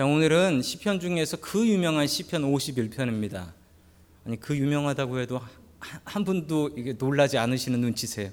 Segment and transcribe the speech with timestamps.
[0.00, 3.52] 자, 오늘은 시편 중에서 그 유명한 시편 51편입니다.
[4.24, 5.38] 아니 그 유명하다고 해도
[5.78, 8.30] 한 분도 이게 놀라지 않으시는 눈치세요.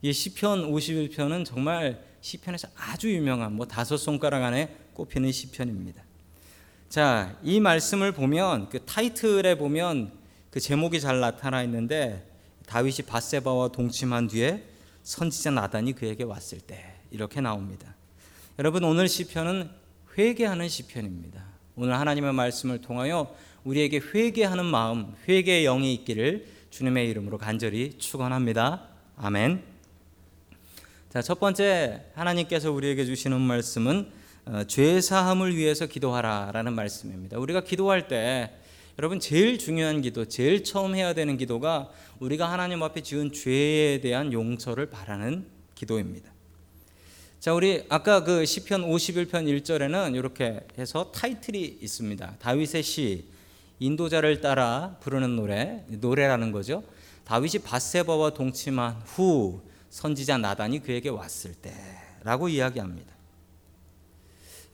[0.00, 6.02] 이 시편 51편은 정말 시편에서 아주 유명한 뭐 다섯 손가락 안에 꼽히는 시편입니다.
[6.88, 10.12] 자, 이 말씀을 보면 그 타이틀에 보면
[10.50, 12.26] 그 제목이 잘 나타나 있는데
[12.64, 14.64] 다윗이 바세바와 동침한 뒤에
[15.02, 17.94] 선지자 나단이 그에게 왔을 때 이렇게 나옵니다.
[18.58, 19.84] 여러분 오늘 시편은
[20.16, 21.44] 회개하는 시편입니다.
[21.74, 28.88] 오늘 하나님의 말씀을 통하여 우리에게 회개하는 마음, 회개의 영이 있기를 주님의 이름으로 간절히 축원합니다.
[29.16, 29.62] 아멘.
[31.10, 34.10] 자, 첫 번째 하나님께서 우리에게 주시는 말씀은
[34.46, 37.38] 어, 죄 사함을 위해서 기도하라라는 말씀입니다.
[37.38, 38.52] 우리가 기도할 때
[38.98, 44.32] 여러분 제일 중요한 기도, 제일 처음 해야 되는 기도가 우리가 하나님 앞에 지은 죄에 대한
[44.32, 46.35] 용서를 바라는 기도입니다.
[47.38, 52.36] 자, 우리 아까 그 시편 51편 1절에는 이렇게 해서 타이틀이 있습니다.
[52.40, 53.24] 다윗의 시
[53.78, 56.82] 인도자를 따라 부르는 노래, 노래라는 거죠.
[57.24, 63.14] 다윗이 바세바와 동침한 후 선지자 나단이 그에게 왔을 때라고 이야기합니다.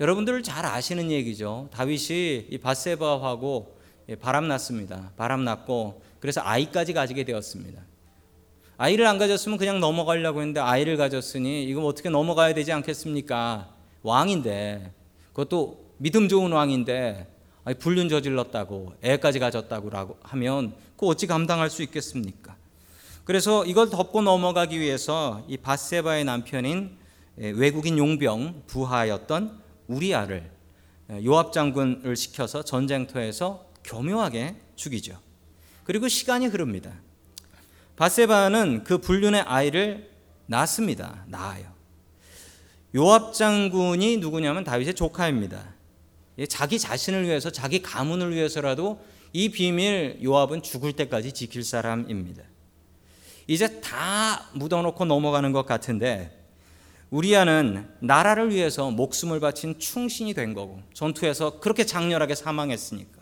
[0.01, 1.69] 여러분들 잘 아시는 얘기죠.
[1.73, 3.77] 다윗이 이 바세바하고
[4.21, 5.13] 바람 났습니다.
[5.17, 7.83] 바람 났고 그래서 아이까지 가지게 되었습니다.
[8.83, 13.69] 아이를 안 가졌으면 그냥 넘어가려고 했는데 아이를 가졌으니 이거 어떻게 넘어가야 되지 않겠습니까?
[14.03, 14.93] 왕인데
[15.29, 17.33] 그것도 믿음 좋은 왕인데
[17.79, 22.57] 불륜 저질렀다고 애까지 가졌다고 하면 그 어찌 감당할 수 있겠습니까?
[23.23, 26.91] 그래서 이걸 덮고 넘어가기 위해서 이 바세바의 남편인
[27.37, 30.51] 외국인 용병 부하였던 우리아를
[31.25, 35.21] 요압 장군을 시켜서 전쟁터에서 교묘하게 죽이죠.
[35.85, 36.93] 그리고 시간이 흐릅니다.
[37.97, 40.11] 바세바는 그 불륜의 아이를
[40.47, 41.25] 낳습니다.
[41.29, 41.73] 낳아요.
[42.95, 45.75] 요압 장군이 누구냐면 다윗의 조카입니다.
[46.49, 52.43] 자기 자신을 위해서 자기 가문을 위해서라도 이 비밀 요압은 죽을 때까지 지킬 사람입니다.
[53.47, 56.39] 이제 다 묻어놓고 넘어가는 것 같은데
[57.11, 63.21] 우리아는 나라를 위해서 목숨을 바친 충신이 된 거고 전투에서 그렇게 장렬하게 사망했으니까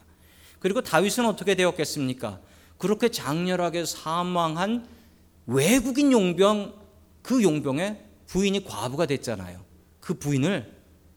[0.59, 2.39] 그리고 다윗은 어떻게 되었겠습니까?
[2.81, 4.89] 그렇게 장렬하게 사망한
[5.47, 6.75] 외국인 용병
[7.23, 9.61] 그 용병의 부인이 과부가 됐잖아요.
[10.01, 10.73] 그 부인을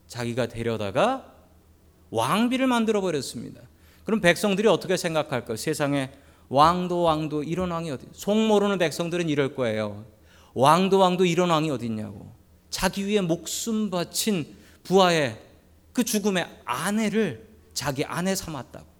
[0.07, 1.33] 자기가 데려다가
[2.11, 3.61] 왕비를 만들어 버렸습니다.
[4.03, 5.55] 그럼 백성들이 어떻게 생각할까요?
[5.55, 6.11] 세상에
[6.49, 8.07] 왕도 왕도 이런 왕이 어디?
[8.11, 10.05] 속 모르는 백성들은 이럴 거예요.
[10.53, 12.35] 왕도 왕도 이런 왕이 어딨냐고.
[12.69, 14.53] 자기 위에 목숨 바친
[14.83, 15.39] 부하의
[15.93, 18.92] 그 죽음의 아내를 자기 아내 삼았다고.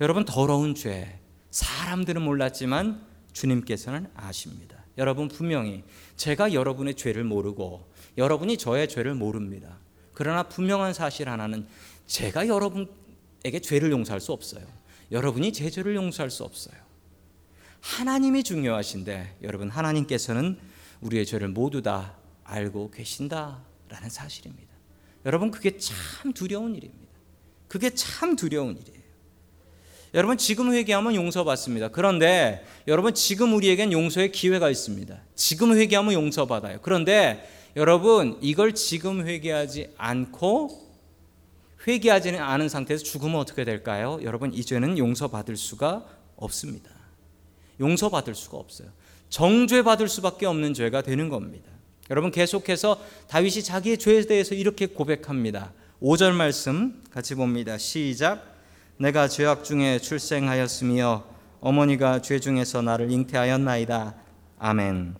[0.00, 3.00] 여러분 더러운 죄 사람들은 몰랐지만
[3.32, 4.84] 주님께서는 아십니다.
[4.98, 5.84] 여러분 분명히
[6.16, 7.88] 제가 여러분의 죄를 모르고
[8.18, 9.78] 여러분이 저의 죄를 모릅니다.
[10.12, 11.66] 그러나 분명한 사실 하나는
[12.06, 14.64] 제가 여러분에게 죄를 용서할 수 없어요.
[15.12, 16.76] 여러분이 제 죄를 용서할 수 없어요.
[17.80, 20.58] 하나님이 중요하신데 여러분 하나님께서는
[21.02, 24.72] 우리의 죄를 모두 다 알고 계신다라는 사실입니다.
[25.26, 27.12] 여러분 그게 참 두려운 일입니다.
[27.68, 29.03] 그게 참 두려운 일이에요.
[30.14, 31.88] 여러분 지금 회개하면 용서받습니다.
[31.88, 35.20] 그런데 여러분 지금 우리에겐 용서의 기회가 있습니다.
[35.34, 36.78] 지금 회개하면 용서받아요.
[36.82, 40.84] 그런데 여러분 이걸 지금 회개하지 않고
[41.86, 44.20] 회개하지는 않은 상태에서 죽으면 어떻게 될까요?
[44.22, 46.90] 여러분 이 죄는 용서받을 수가 없습니다.
[47.80, 48.88] 용서받을 수가 없어요.
[49.30, 51.68] 정죄받을 수밖에 없는 죄가 되는 겁니다.
[52.08, 55.72] 여러분 계속해서 다윗이 자기의 죄에 대해서 이렇게 고백합니다.
[56.00, 57.76] 5절 말씀 같이 봅니다.
[57.78, 58.53] 시작.
[58.96, 61.24] 내가 죄악 중에 출생하였으며
[61.60, 64.14] 어머니가 죄 중에서 나를 잉태하였나이다.
[64.58, 65.16] 아멘.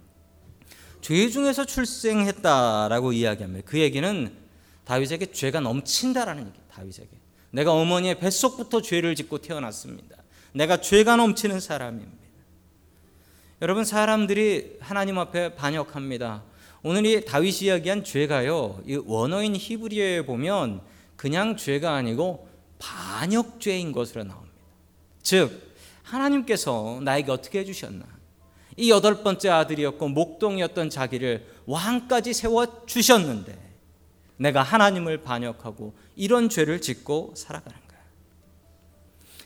[1.00, 3.66] 죄 중에서 출생했다라고 이야기합니다.
[3.68, 4.32] 그 얘기는
[4.84, 6.60] 다윗에게 죄가 넘친다라는 얘기.
[6.70, 7.08] 다윗에게
[7.50, 10.16] 내가 어머니의 뱃속부터 죄를 짓고 태어났습니다.
[10.52, 12.24] 내가 죄가 넘치는 사람입니다.
[13.62, 16.42] 여러분 사람들이 하나님 앞에 반역합니다.
[16.82, 18.82] 오늘 이 다윗이 이야기한 죄가요.
[18.86, 20.80] 이 원어인 히브리어에 보면
[21.16, 24.54] 그냥 죄가 아니고 반역죄인 것으로 나옵니다.
[25.22, 28.04] 즉 하나님께서 나에게 어떻게 해주셨나?
[28.76, 33.56] 이 여덟 번째 아들이었고 목동이었던 자기를 왕까지 세워 주셨는데
[34.36, 38.00] 내가 하나님을 반역하고 이런 죄를 짓고 살아가는 거야.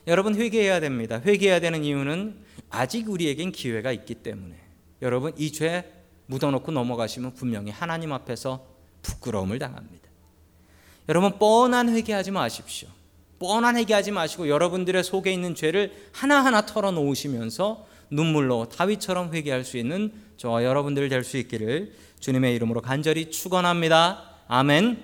[0.06, 1.20] 여러분 회개해야 됩니다.
[1.24, 4.56] 회개해야 되는 이유는 아직 우리에겐 기회가 있기 때문에
[5.02, 5.92] 여러분 이 죄
[6.26, 8.66] 묻어놓고 넘어가시면 분명히 하나님 앞에서
[9.02, 10.08] 부끄러움을 당합니다.
[11.08, 12.88] 여러분 뻔한 회개하지 마십시오.
[13.38, 20.64] 뻔한 회개하지 마시고 여러분들의 속에 있는 죄를 하나하나 털어놓으시면서 눈물로 다윗처럼 회개할 수 있는 저와
[20.64, 24.36] 여러분들 될 수 있기를 주님의 이름으로 간절히 축원합니다.
[24.48, 25.02] 아멘.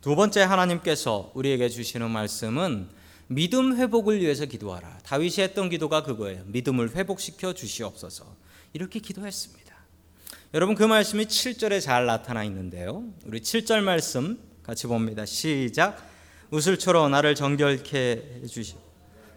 [0.00, 2.88] 두 번째 하나님께서 우리에게 주시는 말씀은
[3.28, 4.98] 믿음 회복을 위해서 기도하라.
[5.04, 6.42] 다윗이 했던 기도가 그거예요.
[6.46, 8.26] 믿음을 회복시켜 주시옵소서.
[8.72, 9.62] 이렇게 기도했습니다.
[10.54, 13.04] 여러분 그 말씀이 7절에 잘 나타나 있는데요.
[13.24, 15.24] 우리 7절 말씀 같이 봅니다.
[15.24, 16.11] 시작.
[16.52, 18.76] 우슬초로 나를 정결케 해 주시오.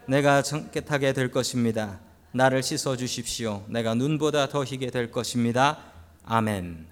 [0.05, 2.01] 내가 깨끗하게 될 것입니다.
[2.33, 3.63] 나를 씻어 주십시오.
[3.69, 5.79] 내가 눈보다 더 희게 될 것입니다.
[6.25, 6.87] 아멘.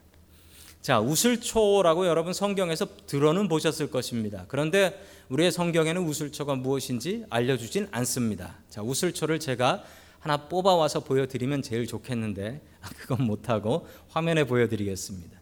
[0.82, 4.46] 자, 우슬초라고 여러분 성경에서 들어는 보셨을 것입니다.
[4.48, 4.98] 그런데
[5.28, 8.56] 우리의 성경에는 우슬초가 무엇인지 알려주진 않습니다.
[8.70, 9.84] 자, 우슬초를 제가
[10.20, 15.38] 하나 뽑아와서 보여드리면 제일 좋겠는데 아, 그건 못하고 화면에 보여드리겠습니다.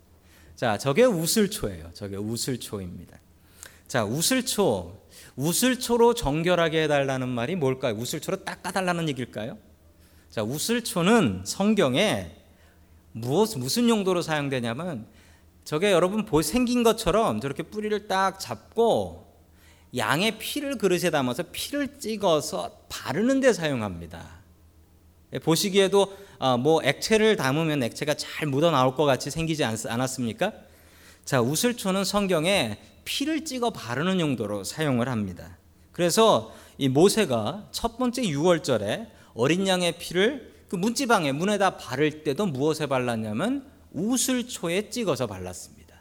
[0.55, 1.91] 자, 저게 우슬초예요.
[1.93, 3.19] 저게 우슬초입니다.
[3.91, 4.97] 자, 우슬초.
[5.35, 7.93] 우슬초로 정결하게 해달라는 말이 뭘까요?
[7.95, 9.57] 우슬초로 닦아달라는 얘기일까요?
[10.29, 12.31] 자, 우슬초는 성경에
[13.11, 15.07] 무엇, 무슨 용도로 사용되냐면
[15.65, 19.27] 저게 여러분 생긴 것처럼 저렇게 뿌리를 딱 잡고
[19.97, 24.25] 양의 피를 그릇에 담아서 피를 찍어서 바르는 데 사용합니다.
[25.33, 30.53] 예, 보시기에도 아, 뭐 액체를 담으면 액체가 잘 묻어 나올 것 같이 생기지 않았습니까?
[31.25, 35.57] 자, 우슬초는 성경에 피를 찍어 바르는 용도로 사용을 합니다.
[35.91, 42.85] 그래서 이 모세가 첫 번째 6월절에 어린 양의 피를 그 문지방에 문에다 바를 때도 무엇에
[42.85, 45.95] 발랐냐면 우슬초에 찍어서 발랐습니다.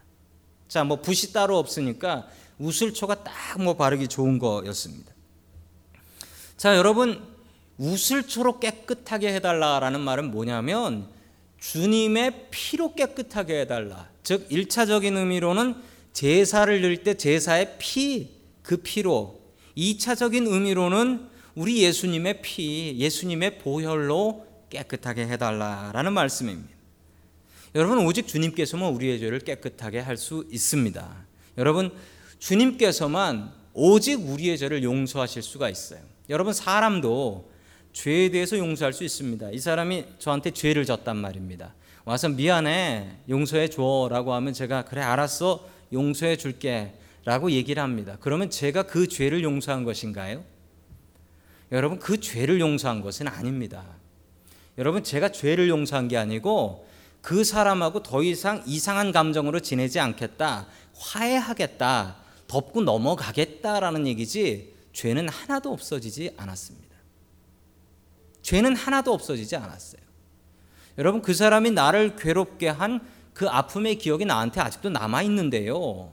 [0.68, 5.12] 자, 뭐 붓이 따로 없으니까 우슬초가 딱 뭐 바르기 좋은 거였습니다.
[6.56, 7.20] 자, 여러분
[7.78, 11.08] 우슬초로 깨끗하게 해달라라는 말은 뭐냐면
[11.58, 14.08] 주님의 피로 깨끗하게 해달라.
[14.22, 15.74] 즉 1차적인 의미로는
[16.12, 18.30] 제사를 드릴 때 제사의 피,
[18.62, 19.40] 그 피로
[19.76, 26.70] 2차적인 의미로는 우리 예수님의 피, 예수님의 보혈로 깨끗하게 해달라라는 말씀입니다.
[27.74, 31.26] 여러분 오직 주님께서만 우리의 죄를 깨끗하게 할 수 있습니다.
[31.58, 31.92] 여러분
[32.38, 36.00] 주님께서만 오직 우리의 죄를 용서하실 수가 있어요.
[36.28, 37.50] 여러분 사람도
[37.92, 39.50] 죄에 대해서 용서할 수 있습니다.
[39.50, 41.74] 이 사람이 저한테 죄를 졌단 말입니다.
[42.04, 46.94] 와서 미안해 용서해 줘라고 하면 제가 그래 알았어 용서해 줄게
[47.24, 48.16] 라고 얘기를 합니다.
[48.20, 50.44] 그러면 제가 그 죄를 용서한 것인가요?
[51.72, 53.84] 여러분 그 죄를 용서한 것은 아닙니다.
[54.78, 56.88] 여러분 제가 죄를 용서한 게 아니고
[57.20, 60.66] 그 사람하고 더 이상 이상한 감정으로 지내지 않겠다.
[60.96, 62.16] 화해하겠다.
[62.48, 66.96] 덮고 넘어가겠다라는 얘기지 죄는 하나도 없어지지 않았습니다.
[68.42, 70.00] 죄는 하나도 없어지지 않았어요.
[70.98, 73.00] 여러분 그 사람이 나를 괴롭게 한
[73.32, 76.12] 그 아픔의 기억이 나한테 아직도 남아 있는데요.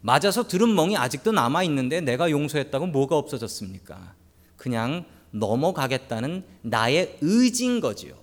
[0.00, 4.14] 맞아서 들은 멍이 아직도 남아 있는데 내가 용서했다고 뭐가 없어졌습니까?
[4.56, 8.14] 그냥 넘어가겠다는 나의 의지인 거지요.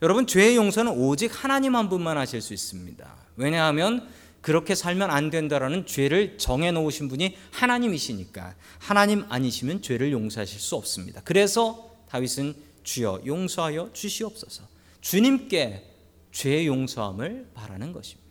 [0.00, 3.14] 여러분 죄의 용서는 오직 하나님 한 분만 하실 수 있습니다.
[3.36, 4.08] 왜냐하면
[4.40, 11.20] 그렇게 살면 안 된다라는 죄를 정해 놓으신 분이 하나님이시니까 하나님 아니시면 죄를 용서하실 수 없습니다.
[11.24, 12.54] 그래서 다윗은
[12.84, 14.62] 주여 용서하여 주시옵소서.
[15.00, 15.84] 주님께
[16.32, 18.28] 죄 용서함을 바라는 것입니다.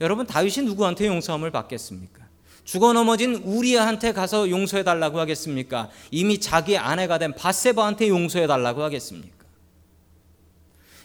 [0.00, 2.26] 여러분 다윗이 누구한테 용서함을 받겠습니까?
[2.64, 5.88] 죽어 넘어진 우리한테 가서 용서해 달라고 하겠습니까?
[6.10, 9.36] 이미 자기 아내가 된 바세바한테 용서해 달라고 하겠습니까?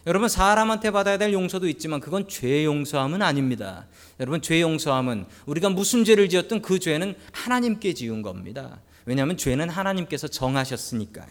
[0.07, 3.86] 여러분 사람한테 받아야 될 용서도 있지만 그건 죄 용서함은 아닙니다.
[4.19, 8.81] 여러분 죄 용서함은 우리가 무슨 죄를 지었든 그 죄는 하나님께 지은 겁니다.
[9.05, 11.29] 왜냐하면 죄는 하나님께서 정하셨으니까요.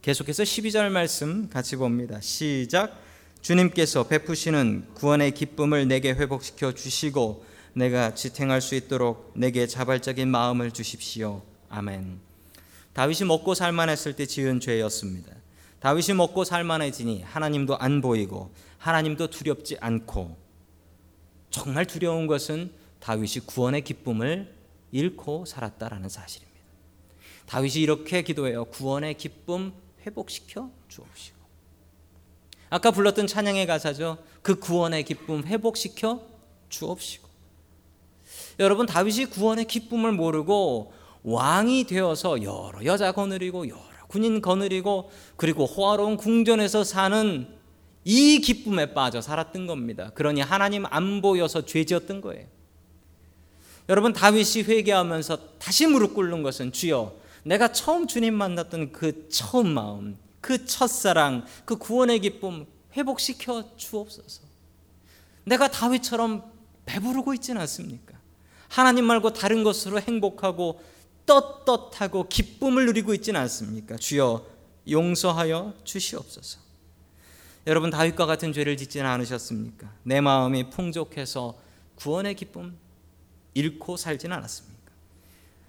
[0.00, 2.18] 계속해서 12절 말씀 같이 봅니다.
[2.22, 3.05] 시작.
[3.40, 11.42] 주님께서 베푸시는 구원의 기쁨을 내게 회복시켜 주시고 내가 지탱할 수 있도록 내게 자발적인 마음을 주십시오.
[11.68, 12.18] 아멘.
[12.94, 15.32] 다윗이 먹고 살만했을 때 지은 죄였습니다.
[15.80, 20.36] 다윗이 먹고 살만해지니 하나님도 안 보이고 하나님도 두렵지 않고
[21.50, 24.54] 정말 두려운 것은 다윗이 구원의 기쁨을
[24.90, 26.60] 잃고 살았다라는 사실입니다.
[27.46, 28.64] 다윗이 이렇게 기도해요.
[28.64, 29.72] 구원의 기쁨
[30.04, 31.35] 회복시켜 주옵시고.
[32.68, 34.18] 아까 불렀던 찬양의 가사죠.
[34.42, 36.20] 그 구원의 기쁨 회복시켜
[36.68, 37.26] 주옵시고.
[38.58, 40.92] 여러분 다윗이 구원의 기쁨을 모르고
[41.22, 47.48] 왕이 되어서 여러 여자 거느리고 여러 군인 거느리고 그리고 호화로운 궁전에서 사는
[48.04, 50.12] 이 기쁨에 빠져 살았던 겁니다.
[50.14, 52.46] 그러니 하나님 안 보여서 죄지었던 거예요.
[53.88, 60.16] 여러분 다윗이 회개하면서 다시 무릎 꿇는 것은 주여 내가 처음 주님 만났던 그 처음 마음,
[60.46, 64.42] 그 첫사랑, 그 구원의 기쁨 회복시켜 주옵소서.
[65.42, 66.44] 내가 다윗처럼
[66.84, 68.16] 배부르고 있지는 않습니까?
[68.68, 70.80] 하나님 말고 다른 것으로 행복하고
[71.26, 73.96] 떳떳하고 기쁨을 누리고 있지는 않습니까?
[73.96, 74.46] 주여
[74.88, 76.60] 용서하여 주시옵소서.
[77.66, 79.92] 여러분 다윗과 같은 죄를 짓지는 않으셨습니까?
[80.04, 81.58] 내 마음이 풍족해서
[81.96, 82.78] 구원의 기쁨
[83.54, 84.75] 잃고 살진 않았습니까?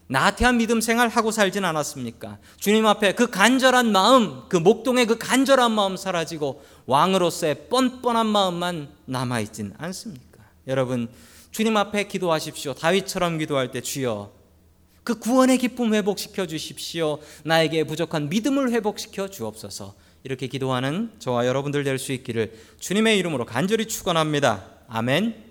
[0.08, 2.38] 나태한 믿음 생활 하고 살진 않았습니까?
[2.58, 9.42] 주님 앞에 그 간절한 마음, 그 목동의 그 간절한 마음 사라지고 왕으로서의 뻔뻔한 마음만 남아
[9.42, 10.44] 있진 않습니까?
[10.68, 11.10] 여러분,
[11.52, 12.74] 주님 앞에 기도하십시오.
[12.74, 14.32] 다윗처럼 기도할 때 주여
[15.04, 17.20] 그 구원의 기쁨 회복시켜 주십시오.
[17.44, 19.96] 나에게 부족한 믿음을 회복시켜 주옵소서.
[20.24, 24.66] 이렇게 기도하는 저와 여러분들 될 수 있기를 주님의 이름으로 간절히 축원합니다.
[24.90, 25.47] 아멘.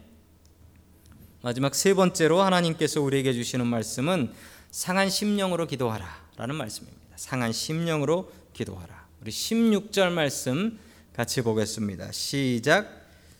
[1.47, 4.33] 마지막 세 번째로 하나님께서 우리에게 주시는 말씀은
[4.73, 6.05] 상한 심령으로 기도하라
[6.37, 7.07] 라는 말씀입니다.
[7.15, 9.07] 상한 심령으로 기도하라.
[9.21, 10.77] 우리 16절 말씀
[11.15, 12.11] 같이 보겠습니다.
[12.11, 12.91] 시작.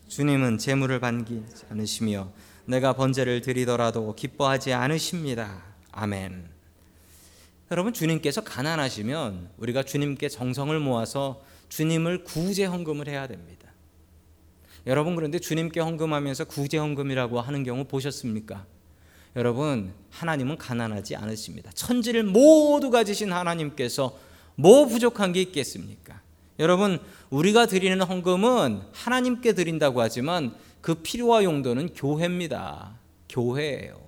[0.07, 2.31] 주님은 재물을 반기지 않으시며
[2.67, 5.65] 내가 번제를 드리더라도 기뻐하지 않으십니다.
[5.91, 6.49] 아멘.
[7.73, 13.67] 여러분 주님께서 가난하시면 우리가 주님께 정성을 모아서 주님을 구제 헌금을 해야 됩니다.
[14.87, 18.65] 여러분 그런데 주님께 헌금하면서 구제 헌금이라고 하는 경우 보셨습니까?
[19.35, 21.71] 여러분 하나님은 가난하지 않으십니다.
[21.73, 24.17] 천지를 모두 가지신 하나님께서
[24.55, 26.21] 뭐 부족한 게 있겠습니까?
[26.59, 27.01] 여러분
[27.31, 32.95] 우리가 드리는 헌금은 하나님께 드린다고 하지만 그 필요와 용도는 교회입니다.
[33.29, 34.01] 교회예요.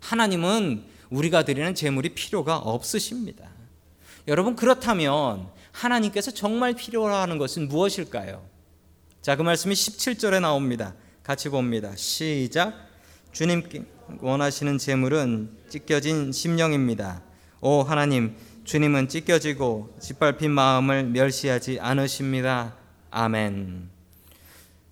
[0.00, 3.48] 하나님은 우리가 드리는 재물이 필요가 없으십니다.
[4.26, 8.55] 여러분 그렇다면 하나님께서 정말 필요로 하는 것은 무엇일까요?
[9.26, 10.94] 자, 그 말씀이 17절에 나옵니다.
[11.24, 11.96] 같이 봅니다.
[11.96, 12.74] 시작.
[13.32, 13.82] 주님께
[14.20, 17.24] 원하시는 재물은 찢겨진 심령입니다.
[17.60, 22.76] 오 하나님, 주님은 찢겨지고 짓밟힌 마음을 멸시하지 않으십니다.
[23.10, 23.90] 아멘.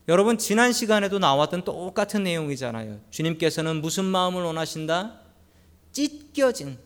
[0.08, 3.02] 여러분 지난 시간에도 나왔던 똑같은 내용이잖아요.
[3.10, 5.20] 주님께서는 무슨 마음을 원하신다?
[5.92, 6.76] 찢겨진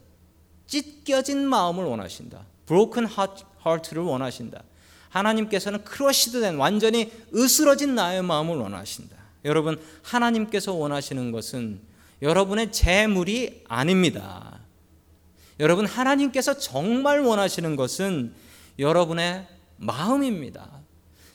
[0.66, 2.44] 찢겨진 마음을 원하신다.
[2.66, 4.64] broken heart를 원하신다.
[5.08, 9.16] 하나님께서는 crushed 된 완전히 으스러진 나의 마음을 원하신다.
[9.44, 11.80] 여러분 하나님께서 원하시는 것은
[12.22, 14.58] 여러분의 제물이 아닙니다.
[15.60, 18.32] 여러분 하나님께서 정말 원하시는 것은
[18.78, 19.46] 여러분의
[19.76, 20.68] 마음입니다.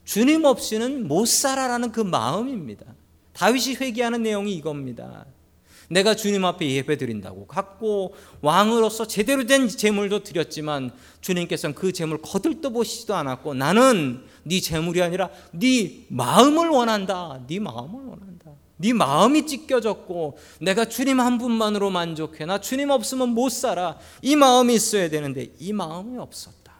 [0.06, 2.86] 주님 없이는 못 살아라는 그 마음입니다.
[3.34, 5.26] 다윗이 회개하는 내용이 이겁니다.
[5.94, 12.70] 내가 주님 앞에 예배 드린다고 갖고 왕으로서 제대로 된 재물도 드렸지만 주님께서는 그 재물 거들떠
[12.72, 17.40] 보시지도 않았고 나는 네 재물이 아니라 네 마음을 원한다.
[17.48, 18.52] 네 마음을 원한다.
[18.78, 22.46] 네 마음이 찢겨졌고 내가 주님 한 분만으로 만족해.
[22.46, 23.98] 나 주님 없으면 못 살아.
[24.22, 26.74] 이 마음이 있어야 되는데 이 마음이 없었다.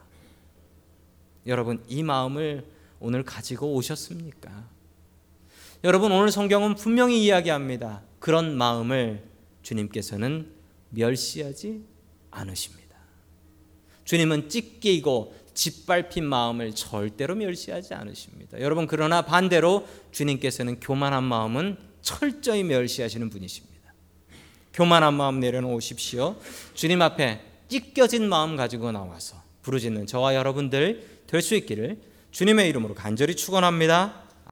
[1.46, 2.66] 여러분 이 마음을
[3.00, 4.50] 오늘 가지고 오셨습니까?
[5.84, 8.02] 여러분 오늘 성경은 분명히 이야기합니다.
[8.24, 9.22] 그런 마음을
[9.64, 10.50] 주님께서는
[10.92, 11.84] 멸시하지
[12.32, 12.96] 않으십니다.
[14.06, 18.62] 주님은 찢기고 짓밟힌 마음을 절대로 멸시하지 않으십니다.
[18.62, 23.94] 여러분 그러나 반대로 주님께서는 교만한 마음은 철저히 멸시하시는 분이십니다.
[24.74, 26.38] 교만한 마음 내려놓으십시오.
[26.76, 32.00] 주님 앞에 찢겨진 마음 가지고 나와서 부르짖는 저와 여러분들 될 수 있기를
[32.32, 34.23] 주님의 이름으로 간절히 축원합니다.